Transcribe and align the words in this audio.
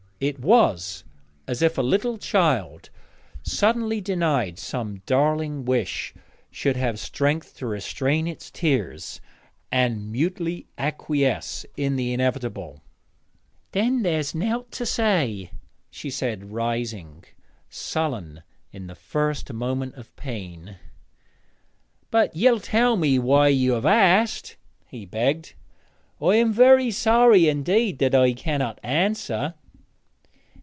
It 0.23 0.37
was 0.39 1.03
as 1.47 1.63
if 1.63 1.79
a 1.79 1.81
little 1.81 2.19
child, 2.19 2.91
suddenly 3.41 3.99
denied 3.99 4.59
some 4.59 5.01
darling 5.07 5.65
wish, 5.65 6.13
should 6.51 6.77
have 6.77 6.99
strength 6.99 7.57
to 7.57 7.65
restrain 7.65 8.27
its 8.27 8.51
tears 8.51 9.19
and 9.71 10.11
mutely 10.11 10.67
acquiesce 10.77 11.65
in 11.75 11.95
the 11.95 12.13
inevitable. 12.13 12.83
'Then 13.71 14.03
there's 14.03 14.35
nowt 14.35 14.71
to 14.73 14.85
say,' 14.85 15.49
she 15.89 16.11
said, 16.11 16.51
rising, 16.51 17.23
sullen 17.67 18.43
in 18.71 18.85
the 18.85 18.93
first 18.93 19.51
moment 19.51 19.95
of 19.95 20.15
pain. 20.17 20.75
'But 22.11 22.35
you'll 22.35 22.59
tell 22.59 22.95
me 22.95 23.17
why 23.17 23.47
you 23.47 23.71
have 23.73 23.87
asked?' 23.87 24.55
he 24.85 25.03
begged; 25.03 25.55
'I 26.21 26.35
am 26.35 26.53
very 26.53 26.91
sorry 26.91 27.49
indeed 27.49 27.97
that 27.97 28.13
I 28.13 28.33
cannot 28.33 28.77
answer.' 28.83 29.55